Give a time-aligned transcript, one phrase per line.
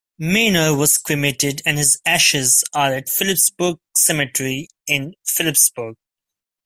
[0.19, 5.93] Meyner was cremated and his ashes are at Phillipsburg Cemetery in Phillipsburg.